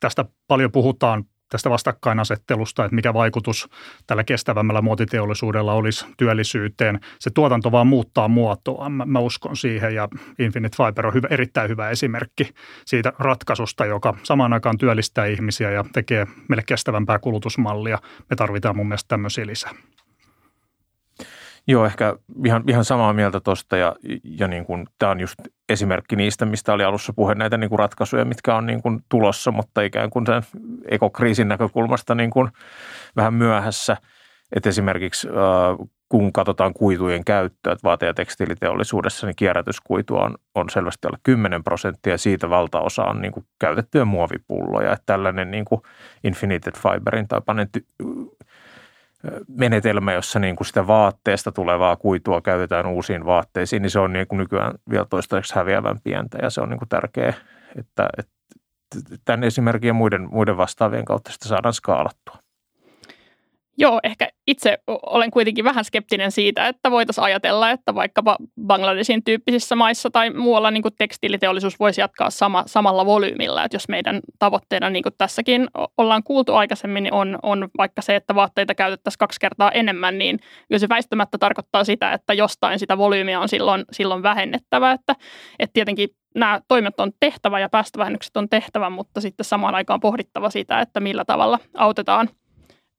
[0.00, 3.68] Tästä paljon puhutaan tästä vastakkainasettelusta, että mikä vaikutus
[4.06, 7.00] tällä kestävämmällä muotiteollisuudella olisi työllisyyteen.
[7.18, 11.68] Se tuotanto vaan muuttaa muotoa, mä, mä uskon siihen ja Infinite Fiber on hyvä, erittäin
[11.68, 12.50] hyvä esimerkki
[12.86, 17.98] siitä ratkaisusta, joka samaan aikaan työllistää ihmisiä ja tekee meille kestävämpää kulutusmallia.
[18.30, 19.70] Me tarvitaan mun mielestä tämmöisiä lisää.
[21.68, 25.34] Joo, ehkä ihan, ihan samaa mieltä tuosta ja, ja niin kuin, tämä on just
[25.68, 29.50] esimerkki niistä, mistä oli alussa puhe näitä niin kuin ratkaisuja, mitkä on niin kuin tulossa,
[29.50, 30.42] mutta ikään kuin sen
[30.88, 32.48] ekokriisin näkökulmasta niin kuin
[33.16, 33.96] vähän myöhässä.
[34.52, 40.70] Että esimerkiksi äh, kun katsotaan kuitujen käyttöä, että vaate- ja tekstiiliteollisuudessa, niin kierrätyskuitua on, on
[40.70, 44.92] selvästi alle 10 prosenttia ja siitä valtaosa on niin kuin käytettyjä muovipulloja.
[44.92, 45.80] Että tällainen niin kuin
[46.24, 47.40] Infinited Fiberin tai
[49.48, 54.26] menetelmä, jossa niin kuin sitä vaatteesta tulevaa kuitua käytetään uusiin vaatteisiin, niin se on niin
[54.26, 57.34] kuin nykyään vielä toistaiseksi häviävän pientä ja se on niin kuin tärkeä,
[57.76, 58.32] että, että
[59.24, 62.45] tämän esimerkin ja muiden, muiden vastaavien kautta sitä saadaan skaalattua.
[63.78, 68.36] Joo, ehkä itse olen kuitenkin vähän skeptinen siitä, että voitaisiin ajatella, että vaikkapa
[68.66, 73.64] Bangladesin tyyppisissä maissa tai muualla niin tekstiiliteollisuus voisi jatkaa sama, samalla volyymilla.
[73.64, 78.16] Että jos meidän tavoitteena, niin kuin tässäkin ollaan kuultu aikaisemmin, niin on, on vaikka se,
[78.16, 82.98] että vaatteita käytettäisiin kaksi kertaa enemmän, niin kyllä se väistämättä tarkoittaa sitä, että jostain sitä
[82.98, 84.92] volyymiä on silloin, silloin vähennettävä.
[84.92, 85.16] Että,
[85.58, 90.50] että tietenkin nämä toimet on tehtävä ja päästövähennykset on tehtävä, mutta sitten samaan aikaan pohdittava
[90.50, 92.28] sitä, että millä tavalla autetaan–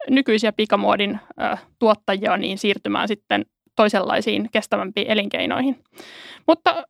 [0.10, 1.20] nykyisiä pikamuodin
[1.80, 5.84] tuottajia niin siirtymään sitten toisenlaisiin kestävämpiin elinkeinoihin.
[6.48, 6.86] Mutta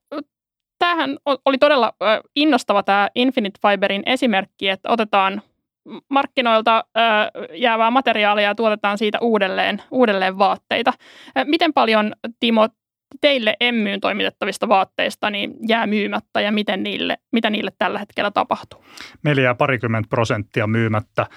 [0.79, 1.93] tämähän oli todella
[2.35, 5.41] innostava tämä Infinite Fiberin esimerkki, että otetaan
[6.09, 6.85] markkinoilta
[7.53, 10.93] jäävää materiaalia ja tuotetaan siitä uudelleen, uudelleen vaatteita.
[11.43, 12.67] Miten paljon, Timo,
[13.21, 18.85] teille emmyyn toimitettavista vaatteista niin jää myymättä ja miten niille, mitä niille tällä hetkellä tapahtuu?
[19.23, 21.29] Meillä jää parikymmentä prosenttia myymättä äh,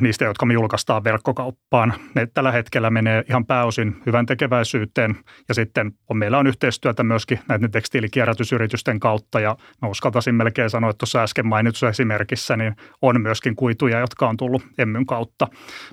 [0.00, 1.94] niistä, jotka me julkaistaan verkkokauppaan.
[2.14, 5.16] Ne tällä hetkellä menee ihan pääosin hyvän tekeväisyyteen
[5.48, 10.90] ja sitten on, meillä on yhteistyötä myöskin näiden tekstiilikierrätysyritysten kautta ja mä uskaltaisin melkein sanoa,
[10.90, 15.48] että tuossa äsken mainitussa esimerkissä niin on myöskin kuituja, jotka on tullut emmyn kautta,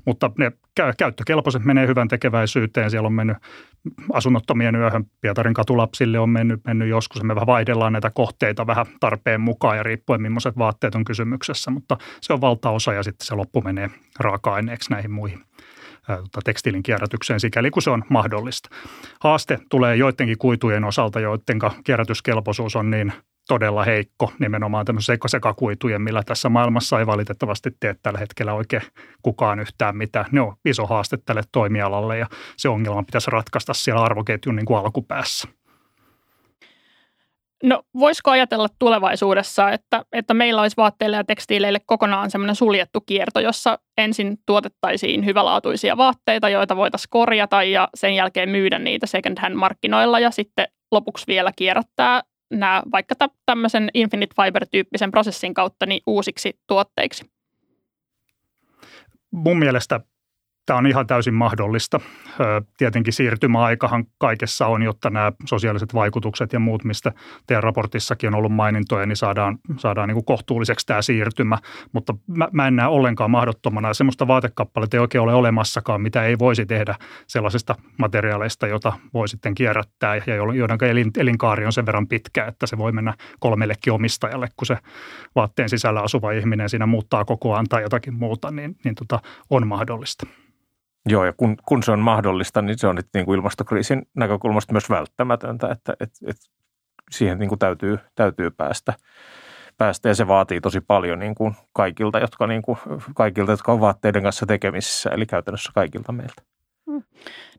[0.06, 0.52] mutta ne
[0.98, 2.92] käyttökelpoiset menee hyvän tekeväisyyteen.
[2.92, 3.38] Siellä on mennyt
[4.14, 7.24] asunnottomien yöhön Pietarin katulapsille on mennyt, mennyt joskus.
[7.24, 11.98] Me vähän vaihdellaan näitä kohteita vähän tarpeen mukaan ja riippuen millaiset vaatteet on kysymyksessä, mutta
[12.22, 15.40] se on valtaosa ja sitten se loppu menee raaka-aineeksi näihin muihin
[16.08, 18.70] tota, tekstiilin kierrätykseen sikäli kun se on mahdollista.
[19.20, 23.14] Haaste tulee joidenkin kuitujen osalta, joiden kierrätyskelpoisuus on niin
[23.48, 28.82] todella heikko nimenomaan tämmöisen sekakuitujen, millä tässä maailmassa ei valitettavasti tee tällä hetkellä oikein
[29.22, 30.26] kukaan yhtään mitään.
[30.32, 34.78] Ne on iso haaste tälle toimialalle ja se ongelma pitäisi ratkaista siellä arvoketjun niin kuin
[34.78, 35.48] alkupäässä.
[37.64, 43.40] No voisiko ajatella tulevaisuudessa, että, että meillä olisi vaatteille ja tekstiileille kokonaan semmoinen suljettu kierto,
[43.40, 49.56] jossa ensin tuotettaisiin hyvälaatuisia vaatteita, joita voitaisiin korjata ja sen jälkeen myydä niitä second hand
[49.56, 56.60] markkinoilla ja sitten lopuksi vielä kierrättää nämä vaikka tämmöisen Infinite Fiber-tyyppisen prosessin kautta niin uusiksi
[56.68, 57.32] tuotteiksi?
[59.32, 60.00] Mun mielestä
[60.68, 62.00] Tämä on ihan täysin mahdollista.
[62.78, 67.12] Tietenkin siirtymäaikahan kaikessa on, jotta nämä sosiaaliset vaikutukset ja muut, mistä
[67.48, 71.58] teidän raportissakin on ollut mainintoja, niin saadaan, saadaan niin kuin kohtuulliseksi tämä siirtymä.
[71.94, 73.94] Mutta mä, mä en näe ollenkaan mahdottomana.
[73.94, 76.96] Semmoista vaatekappaletta ei oikein ole olemassakaan, mitä ei voisi tehdä
[77.28, 80.78] sellaisista materiaaleista, jota voi sitten kierrättää ja joiden
[81.18, 84.78] elinkaari on sen verran pitkä, että se voi mennä kolmellekin omistajalle, kun se
[85.36, 90.28] vaatteen sisällä asuva ihminen siinä muuttaa kokoaan tai jotakin muuta, niin, niin tota, on mahdollista.
[91.08, 94.74] Joo, ja kun, kun se on mahdollista, niin se on nyt niin kuin ilmastokriisin näkökulmasta
[94.74, 96.46] myös välttämätöntä, että, että, että
[97.12, 98.94] siihen niin kuin täytyy, täytyy päästä,
[99.78, 100.10] päästä.
[100.10, 102.78] Ja se vaatii tosi paljon niin kuin kaikilta, jotka, niin kuin,
[103.16, 106.42] kaikilta, jotka ovat vaatteiden kanssa tekemisissä, eli käytännössä kaikilta meiltä.
[106.88, 107.04] Mm.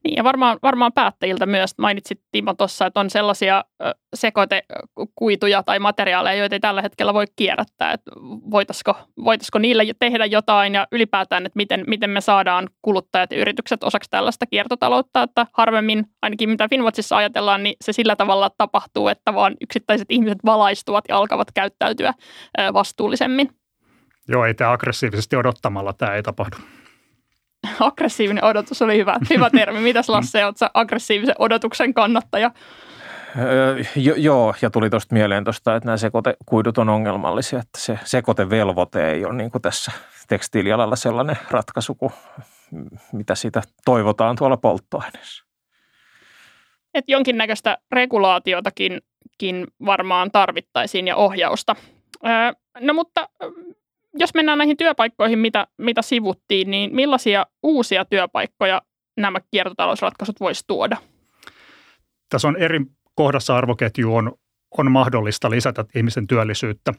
[0.04, 1.70] Niin ja varmaan, varmaan päättäjiltä myös.
[1.78, 3.64] Mainitsit Timo tuossa, että on sellaisia
[4.14, 7.92] sekoitekuituja tai materiaaleja, joita ei tällä hetkellä voi kierrättää.
[7.92, 8.10] Että
[8.50, 13.84] voitaisiko, voitaisiko niille tehdä jotain ja ylipäätään, että miten, miten me saadaan kuluttajat ja yritykset
[13.84, 19.34] osaksi tällaista kiertotaloutta, että harvemmin, ainakin mitä Finwatchissa ajatellaan, niin se sillä tavalla tapahtuu, että
[19.34, 22.14] vaan yksittäiset ihmiset valaistuvat ja alkavat käyttäytyä
[22.72, 23.48] vastuullisemmin.
[24.28, 26.56] Joo, ei tämä aggressiivisesti odottamalla tämä ei tapahdu.
[27.80, 29.80] Aggressiivinen odotus oli hyvä, hyvä termi.
[29.80, 32.50] Mitäs Lasse, oletko aggressiivisen odotuksen kannattaja?
[33.38, 37.98] Öö, jo, joo, ja tuli tuosta mieleen tuosta, että nämä sekotekuidut on ongelmallisia, että se
[38.04, 39.92] sekotevelvoite ei ole niin kuin tässä
[40.28, 42.12] tekstiilialalla sellainen ratkaisu kuin
[43.12, 45.44] mitä siitä toivotaan tuolla polttoaineessa.
[46.94, 49.00] Et jonkinnäköistä regulaatiotakin
[49.86, 51.76] varmaan tarvittaisiin ja ohjausta.
[52.26, 53.28] Öö, no mutta
[54.18, 58.82] jos mennään näihin työpaikkoihin, mitä, mitä sivuttiin, niin millaisia uusia työpaikkoja
[59.16, 60.96] nämä kiertotalousratkaisut voisi tuoda?
[62.28, 62.80] Tässä on eri
[63.14, 64.32] kohdassa arvoketju on,
[64.78, 66.92] on mahdollista lisätä ihmisen työllisyyttä.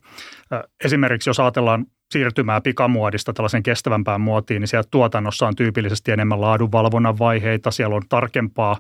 [0.84, 7.20] Esimerkiksi jos ajatellaan siirtymää pikamuodista tällaisen kestävämpään muotiin, niin siellä tuotannossa on tyypillisesti enemmän laadunvalvonnan
[7.20, 8.80] vaiheita, siellä on tarkempaa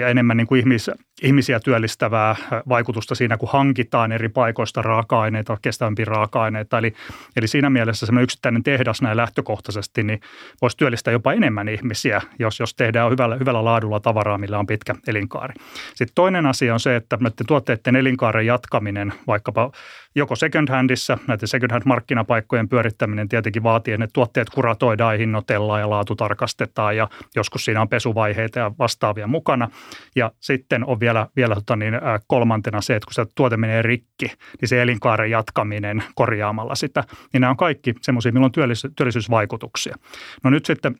[0.00, 0.90] ja enemmän niin kuin ihmis,
[1.22, 2.36] ihmisiä työllistävää
[2.68, 6.78] vaikutusta siinä, kun hankitaan eri paikoista raaka-aineita, kestävämpiä raaka-aineita.
[6.78, 6.94] Eli,
[7.36, 10.20] eli siinä mielessä semmoinen yksittäinen tehdas näin lähtökohtaisesti, niin
[10.62, 14.94] voisi työllistää jopa enemmän ihmisiä, jos, jos tehdään hyvällä, hyvällä laadulla tavaraa, millä on pitkä
[15.08, 15.54] elinkaari.
[15.88, 19.70] Sitten toinen asia on se, että tuotteiden elinkaaren jatkaminen vaikkapa
[20.14, 25.90] joko second handissa, näiden second hand markkinapaikkojen pyörittäminen tietenkin vaatii, että tuotteet kuratoidaan, hinnoitellaan ja
[25.90, 29.70] laatu tarkastetaan ja joskus siinä on pesuvaiheita ja vastaavia mukana.
[30.16, 31.94] Ja sitten on vielä, vielä tota niin,
[32.26, 34.26] kolmantena se, että kun se tuote menee rikki,
[34.60, 38.52] niin se elinkaaren jatkaminen korjaamalla sitä, niin nämä on kaikki semmoisia, millä on
[38.96, 39.96] työllisyysvaikutuksia.
[40.44, 40.96] No nyt sitten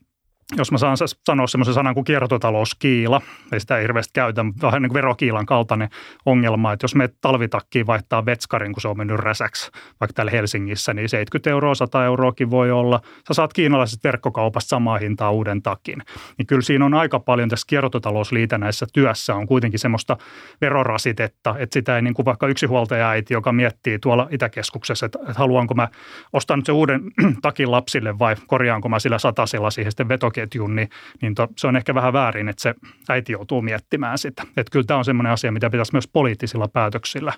[0.58, 3.20] jos mä saan sanoa semmoisen sanan kuin kiertotalouskiila,
[3.52, 5.88] ei sitä hirveästi käytä, mutta vähän niin kuin verokiilan kaltainen
[6.26, 10.94] ongelma, että jos me talvitakkiin vaihtaa vetskarin, kun se on mennyt räsäksi, vaikka täällä Helsingissä,
[10.94, 13.00] niin 70 euroa, 100 euroakin voi olla.
[13.28, 16.02] Sä saat kiinalaisesta verkkokaupasta samaa hintaa uuden takin.
[16.38, 20.16] Niin kyllä siinä on aika paljon tässä kiertotalousliitännäisessä työssä on kuitenkin semmoista
[20.60, 25.38] verorasitetta, että sitä ei niin kuin vaikka huoltaja äiti, joka miettii tuolla Itäkeskuksessa, että, että
[25.38, 25.88] haluanko mä
[26.32, 27.00] ostaa nyt se uuden
[27.42, 30.88] takin lapsille vai korjaanko mä sillä satasella siihen sitten veto ruokaketjun, niin,
[31.22, 32.74] niin to, se on ehkä vähän väärin, että se
[33.08, 34.42] äiti joutuu miettimään sitä.
[34.56, 37.32] Että kyllä tämä on sellainen asia, mitä pitäisi myös poliittisilla päätöksillä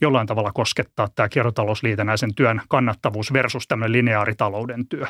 [0.00, 5.06] jollain tavalla koskettaa tämä kiertotalousliitännäisen työn kannattavuus versus tämmöinen lineaaritalouden työ.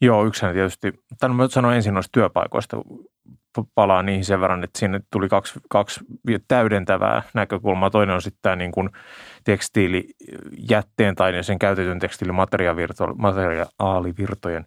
[0.00, 0.92] Joo, yksinä tietysti.
[1.20, 2.76] Tämän mä sanoin ensin noista työpaikoista,
[3.74, 6.00] palaan niihin sen verran, että sinne tuli kaksi, kaksi
[6.48, 7.90] täydentävää näkökulmaa.
[7.90, 8.90] Toinen on sitten tämä niin kuin
[9.44, 14.66] tekstiilijätteen tai sen käytetyn tekstiilimateriaalivirtojen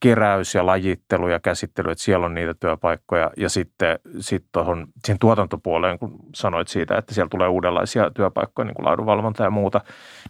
[0.00, 3.30] keräys ja lajittelu ja käsittely, että siellä on niitä työpaikkoja.
[3.36, 8.74] Ja sitten sit tuohon siihen tuotantopuoleen, kun sanoit siitä, että siellä tulee uudenlaisia työpaikkoja, niin
[8.74, 9.80] kuin laadunvalvonta ja muuta,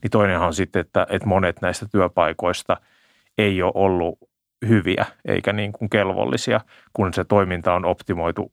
[0.02, 2.76] niin toinenhan on sitten, että, että monet näistä työpaikoista
[3.38, 4.18] ei ole ollut
[4.68, 6.61] hyviä eikä niin kuin kelvollisia,
[6.92, 8.52] kun se toiminta on optimoitu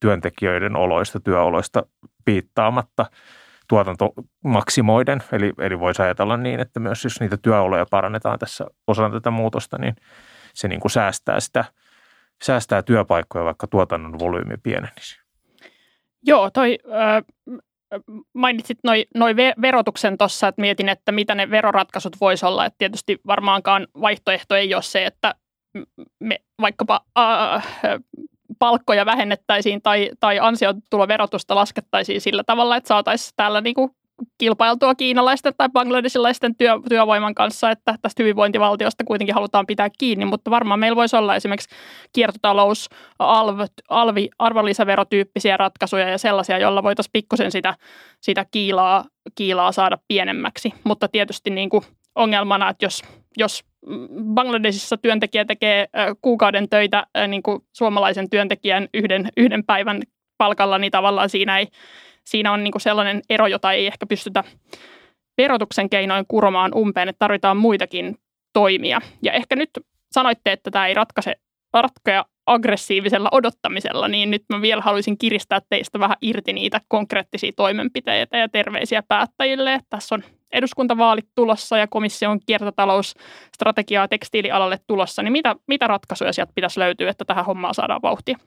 [0.00, 1.82] työntekijöiden oloista, työoloista
[2.24, 3.06] piittaamatta–
[3.68, 4.12] tuotanto
[4.44, 5.22] maksimoiden.
[5.32, 9.78] Eli, eli voisi ajatella niin, että myös jos niitä työoloja parannetaan tässä osana tätä muutosta,
[9.78, 9.96] niin
[10.54, 11.64] se niin kuin säästää sitä,
[12.42, 15.20] säästää työpaikkoja, vaikka tuotannon volyymi pienenisi.
[16.22, 17.24] Joo, toi äh,
[18.34, 22.66] mainitsit noin noi verotuksen tuossa, että mietin, että mitä ne veroratkaisut voisi olla.
[22.66, 25.34] Että tietysti varmaankaan vaihtoehto ei ole se, että
[26.20, 27.64] me vaikkapa äh,
[28.58, 33.90] palkkoja vähennettäisiin tai, tai ansiotuloverotusta laskettaisiin sillä tavalla, että saataisiin täällä niinku
[34.38, 40.50] kilpailtua kiinalaisten tai bangladesilaisten työ, työvoiman kanssa, että tästä hyvinvointivaltiosta kuitenkin halutaan pitää kiinni, mutta
[40.50, 41.68] varmaan meillä voisi olla esimerkiksi
[42.12, 47.74] kiertotalous, alv, alvi, arvonlisäverotyyppisiä ratkaisuja ja sellaisia, joilla voitaisiin pikkusen sitä,
[48.20, 51.82] sitä kiilaa, kiilaa saada pienemmäksi, mutta tietysti niin kuin
[52.14, 53.02] ongelmana, että jos,
[53.36, 53.64] jos
[54.34, 55.88] Bangladesissa työntekijä tekee
[56.22, 60.02] kuukauden töitä niin kuin suomalaisen työntekijän yhden, yhden päivän
[60.38, 61.68] palkalla, niin tavallaan siinä, ei,
[62.24, 64.44] siinä on niin kuin sellainen ero, jota ei ehkä pystytä
[65.38, 68.16] verotuksen keinoin kuromaan umpeen, että tarvitaan muitakin
[68.52, 69.00] toimia.
[69.22, 69.70] Ja ehkä nyt
[70.12, 71.34] sanoitte, että tämä ei ratkaise,
[71.74, 78.38] ratkea aggressiivisella odottamisella, niin nyt mä vielä haluaisin kiristää teistä vähän irti niitä konkreettisia toimenpiteitä
[78.38, 79.74] ja terveisiä päättäjille.
[79.74, 86.52] Että tässä on eduskuntavaalit tulossa ja komission kiertotalousstrategiaa tekstiilialalle tulossa, niin mitä, mitä ratkaisuja sieltä
[86.54, 88.38] pitäisi löytyä, että tähän hommaan saadaan vauhtia?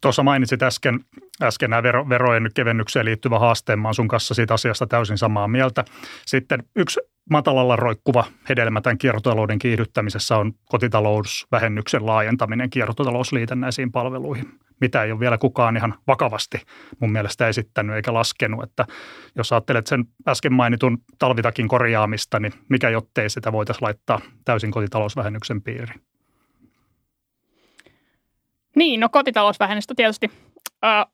[0.00, 1.00] Tuossa mainitsit äsken,
[1.42, 3.78] äsken nämä vero, verojen kevennykseen liittyvä haasteen.
[3.78, 5.84] Mä sun kanssa siitä asiasta täysin samaa mieltä.
[6.26, 7.00] Sitten yksi
[7.30, 14.48] matalalla roikkuva hedelmä tämän kiertotalouden kiihdyttämisessä on kotitalousvähennyksen laajentaminen kiertotalousliitännäisiin palveluihin,
[14.80, 16.62] mitä ei ole vielä kukaan ihan vakavasti
[17.00, 18.62] mun mielestä esittänyt eikä laskenut.
[18.62, 18.86] Että
[19.36, 25.62] jos ajattelet sen äsken mainitun talvitakin korjaamista, niin mikä jottei sitä voitaisiin laittaa täysin kotitalousvähennyksen
[25.62, 26.00] piiriin?
[28.76, 30.30] Niin, no kotitalousvähennystä tietysti
[30.84, 31.06] äh,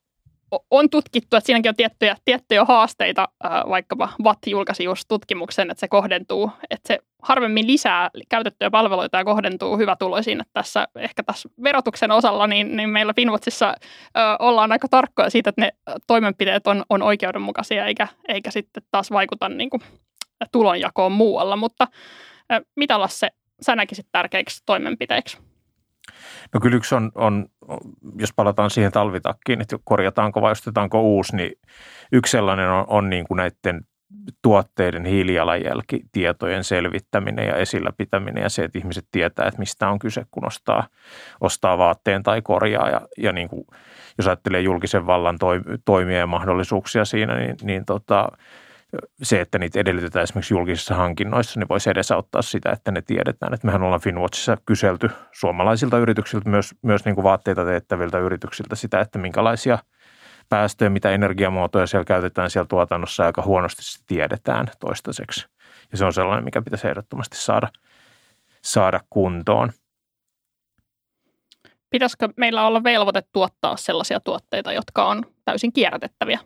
[0.70, 3.28] on tutkittu, että siinäkin on tiettyjä, tiettyjä haasteita,
[3.68, 9.24] vaikkapa VAT julkaisi just tutkimuksen, että se kohdentuu, että se harvemmin lisää käytettyjä palveluita ja
[9.24, 10.40] kohdentuu hyvätuloisiin.
[10.40, 13.74] Että tässä ehkä tässä verotuksen osalla, niin, niin meillä Finwatchissa äh,
[14.38, 15.72] ollaan aika tarkkoja siitä, että ne
[16.06, 19.82] toimenpiteet on, on oikeudenmukaisia, eikä, eikä sitten taas vaikuta niin kuin,
[20.52, 21.56] tulonjakoon muualla.
[21.56, 21.88] Mutta
[22.76, 23.30] mitä Lasse,
[23.62, 25.38] sä näkisit tärkeiksi toimenpiteiksi?
[26.54, 27.46] No kyllä yksi on, on,
[28.18, 31.52] jos palataan siihen talvitakkiin, että korjataanko vai ostetaanko uusi, niin
[32.12, 33.80] yksi sellainen on, on niin kuin näiden
[34.42, 40.26] tuotteiden hiilijalanjälkitietojen selvittäminen ja esillä pitäminen ja se, että ihmiset tietää, että mistä on kyse,
[40.30, 40.86] kun ostaa,
[41.40, 42.90] ostaa vaatteen tai korjaa.
[42.90, 43.66] Ja, ja niin kuin,
[44.18, 45.38] jos ajattelee julkisen vallan
[45.84, 48.28] toimia ja mahdollisuuksia siinä, niin, niin tota,
[49.22, 53.54] se, että niitä edellytetään esimerkiksi julkisissa hankinnoissa, niin voisi edesauttaa sitä, että ne tiedetään.
[53.54, 59.00] Että mehän ollaan Finwatchissa kyselty suomalaisilta yrityksiltä, myös, myös niin kuin vaatteita teettäviltä yrityksiltä sitä,
[59.00, 59.78] että minkälaisia
[60.48, 65.46] päästöjä, mitä energiamuotoja siellä käytetään siellä tuotannossa aika huonosti se tiedetään toistaiseksi.
[65.92, 67.68] Ja se on sellainen, mikä pitäisi ehdottomasti saada,
[68.62, 69.72] saada kuntoon.
[71.90, 76.40] Pitäisikö meillä olla velvoite tuottaa sellaisia tuotteita, jotka on täysin kierrätettäviä?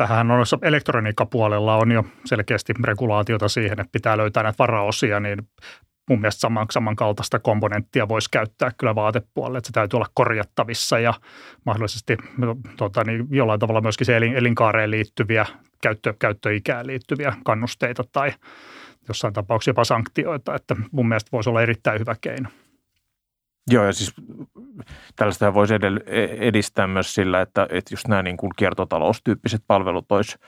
[0.00, 5.38] Tähän on elektroniikkapuolella on jo selkeästi regulaatiota siihen, että pitää löytää näitä varaosia, niin
[6.10, 11.14] mun mielestä saman, samankaltaista komponenttia voisi käyttää kyllä vaatepuolelle, että se täytyy olla korjattavissa ja
[11.66, 12.16] mahdollisesti
[12.76, 15.46] tota, niin jollain tavalla myöskin se elin, elinkaareen liittyviä,
[15.82, 18.32] käyttö, käyttöikään liittyviä kannusteita tai
[19.08, 22.48] jossain tapauksessa jopa sanktioita, että mun mielestä voisi olla erittäin hyvä keino.
[23.70, 24.14] Joo, ja siis
[25.16, 25.74] tällaista voisi
[26.38, 30.38] edistää myös sillä, että, että just nämä niin kuin kiertotaloustyyppiset palvelut olisi,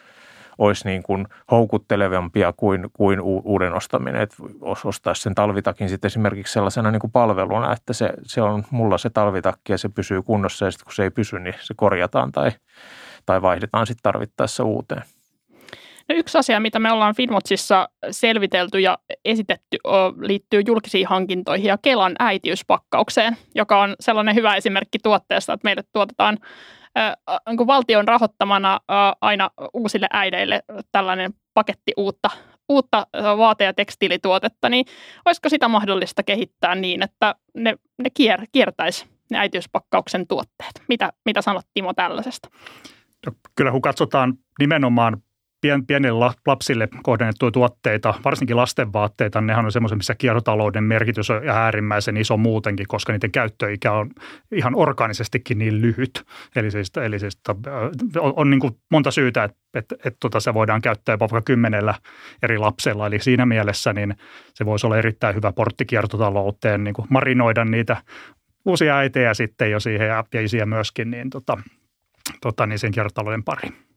[0.59, 4.21] olisi niin kuin houkuttelevampia kuin, kuin uuden ostaminen.
[4.21, 8.99] Että ostaisi sen talvitakin sitten esimerkiksi sellaisena niin kuin palveluna, että se, se on mulla
[8.99, 12.33] se talvitakki ja se pysyy kunnossa ja sitten kun se ei pysy, niin se korjataan
[12.33, 12.51] tai,
[13.27, 15.03] tai vaihdetaan sitten tarvittaessa uuteen.
[16.09, 19.79] No yksi asia, mitä me ollaan Finwatchissa selvitelty ja esitetty,
[20.21, 26.39] liittyy julkisiin hankintoihin ja Kelan äitiyspakkaukseen, joka on sellainen hyvä esimerkki tuotteesta, että meille tuotetaan
[27.49, 28.81] niin valtion rahoittamana
[29.21, 30.63] aina uusille äideille
[30.93, 32.31] tällainen paketti uutta,
[32.69, 34.87] uutta vaate- ja tekstiilituotetta, niin
[35.25, 40.83] olisiko sitä mahdollista kehittää niin, että ne, ne kier, kiertäisi ne äitiyspakkauksen tuotteet?
[40.89, 42.49] Mitä, mitä sanot Timo tällaisesta?
[43.27, 45.23] No, kyllä kun katsotaan nimenomaan
[45.63, 52.17] pien, pienille lapsille kohdennettuja tuotteita, varsinkin lastenvaatteita, nehän on semmoisia, missä kiertotalouden merkitys on äärimmäisen
[52.17, 54.11] iso muutenkin, koska niiden käyttöikä on
[54.53, 56.25] ihan orgaanisestikin niin lyhyt.
[56.57, 57.41] Eli siis, eli siis
[58.19, 61.47] on, on niin kuin monta syytä, että, että, että tota, se voidaan käyttää jopa vaikka
[61.47, 61.95] kymmenellä
[62.43, 63.07] eri lapsella.
[63.07, 64.15] Eli siinä mielessä niin
[64.55, 67.97] se voisi olla erittäin hyvä portti kiertotalouteen, niin kuin marinoida niitä
[68.65, 71.59] uusia äitejä sitten jo siihen ja isiä myöskin, niin, tota,
[72.41, 73.92] tota, niin sen kiertotalouden pariin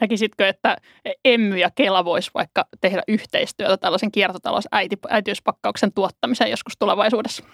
[0.00, 0.76] näkisitkö, että
[1.24, 4.68] Emmy ja Kela voisi vaikka tehdä yhteistyötä tällaisen kiertotalous
[5.10, 7.44] äitiyspakkauksen tuottamiseen joskus tulevaisuudessa?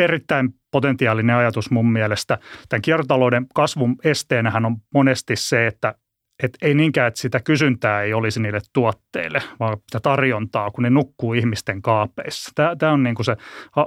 [0.00, 2.38] erittäin potentiaalinen ajatus mun mielestä.
[2.68, 5.94] Tämän kiertotalouden kasvun esteenähän on monesti se, että
[6.42, 10.90] et ei niinkään, että sitä kysyntää ei olisi niille tuotteille, vaan sitä tarjontaa, kun ne
[10.90, 12.50] nukkuu ihmisten kaapeissa.
[12.78, 13.36] Tämä, on niin kuin se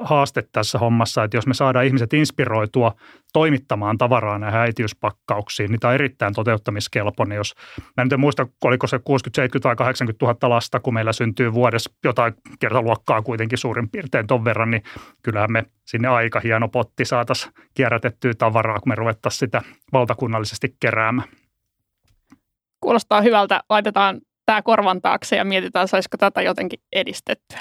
[0.01, 2.95] haaste tässä hommassa, että jos me saadaan ihmiset inspiroitua
[3.33, 7.35] toimittamaan tavaraa näihin äitiyspakkauksiin, niin tämä on erittäin toteuttamiskelpoinen.
[7.35, 7.55] Jos,
[7.97, 11.91] mä en muista, oliko se 60, 70 tai 80 000 lasta, kun meillä syntyy vuodessa
[12.03, 14.83] jotain kertaluokkaa kuitenkin suurin piirtein ton verran, niin
[15.23, 19.61] kyllähän me sinne aika hieno potti saataisiin kierrätettyä tavaraa, kun me ruvettaisiin sitä
[19.93, 21.27] valtakunnallisesti keräämään.
[22.81, 23.61] Kuulostaa hyvältä.
[23.69, 27.59] Laitetaan tämä korvan taakse ja mietitään, saisiko tätä jotenkin edistettyä.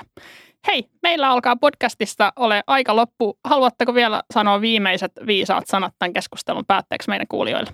[0.66, 3.38] Hei, meillä alkaa podcastista ole aika loppu.
[3.44, 7.70] Haluatteko vielä sanoa viimeiset viisaat sanat tämän keskustelun päätteeksi meidän kuulijoille?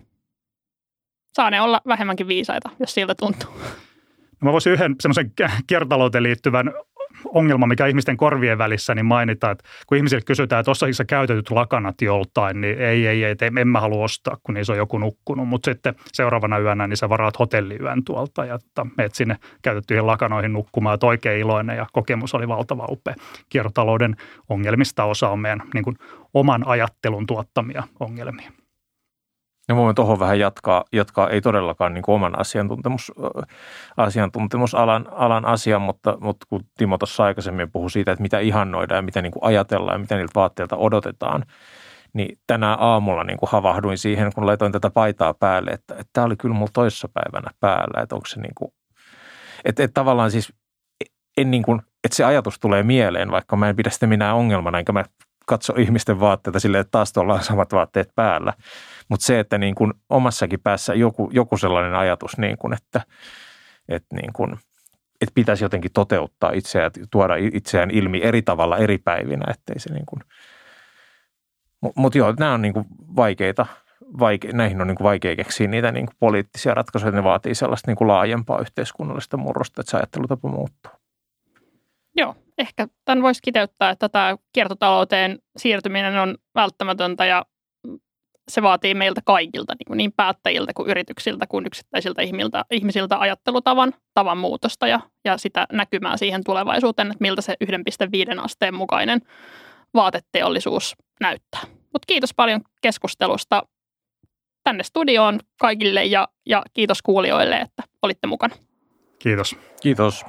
[1.34, 3.50] Saa ne olla vähemmänkin viisaita, jos siltä tuntuu.
[4.42, 5.32] Mä voisin yhden semmoisen
[5.66, 6.72] kiertotalouteen liittyvän
[7.24, 12.02] ongelma, mikä ihmisten korvien välissä, niin mainitaan, että kun ihmisiltä kysytään, että sä käytetyt lakanat
[12.02, 15.48] joltain, niin ei, ei, ei, ei en mä halua ostaa, kun niissä on joku nukkunut.
[15.48, 20.52] Mutta sitten seuraavana yönä, niin sä varaat hotelliyön tuolta ja tota, meet sinne käytettyihin lakanoihin
[20.52, 20.94] nukkumaan.
[20.94, 23.14] Että oikein iloinen ja kokemus oli valtava upea.
[23.48, 24.16] Kiertotalouden
[24.48, 25.96] ongelmista osa on meidän niin kuin,
[26.34, 28.50] oman ajattelun tuottamia ongelmia.
[29.68, 33.12] Ja voimme tuohon vähän jatkaa, jatkaa ei todellakaan niin kuin oman asiantuntemus,
[33.96, 39.02] asiantuntemusalan alan asia, mutta, mutta kun Timo tuossa aikaisemmin puhui siitä, että mitä ihannoidaan ja
[39.02, 41.44] mitä niin kuin ajatellaan ja mitä niiltä vaatteilta odotetaan,
[42.12, 46.24] niin tänä aamulla niin kuin havahduin siihen, kun laitoin tätä paitaa päälle, että, että tämä
[46.24, 48.72] oli kyllä mulla toissapäivänä päällä, että onko se niin kuin,
[49.64, 50.52] että, että tavallaan siis
[51.36, 54.78] en niin kuin, että se ajatus tulee mieleen, vaikka mä en pidä sitä minä ongelmana,
[54.78, 55.04] enkä mä
[55.46, 58.52] katso ihmisten vaatteita silleen, että taas tuolla on samat vaatteet päällä.
[59.08, 63.00] Mutta se, että niin kuin omassakin päässä joku, joku sellainen ajatus, niin kuin, että,
[63.88, 64.52] että, niin kuin,
[65.20, 70.06] että pitäisi jotenkin toteuttaa itseään, tuoda itseään ilmi eri tavalla eri päivinä, ettei se niin
[70.06, 70.20] kuin,
[71.80, 73.66] mutta mut joo, nämä on niin kuin vaikeita,
[74.18, 77.96] vaike, näihin on niin kuin vaikea keksiä niitä niin poliittisia ratkaisuja, ne vaatii sellaista niin
[77.96, 80.92] kuin laajempaa yhteiskunnallista murrosta, että se ajattelutapa muuttuu.
[82.16, 87.46] Joo, ehkä tämän voisi kiteyttää, että tämä kiertotalouteen siirtyminen on välttämätöntä ja
[88.48, 93.94] se vaatii meiltä kaikilta, niin, kuin niin päättäjiltä kuin yrityksiltä kuin yksittäisiltä ihmisiltä, ihmisiltä ajattelutavan
[94.14, 99.20] tavan muutosta ja, ja sitä näkymää siihen tulevaisuuteen, että miltä se 1,5 asteen mukainen
[99.94, 101.60] vaateteollisuus näyttää.
[101.64, 103.62] Mutta kiitos paljon keskustelusta
[104.64, 108.56] tänne studioon kaikille ja, ja kiitos kuulijoille, että olitte mukana.
[109.18, 109.56] Kiitos.
[109.82, 110.24] Kiitos.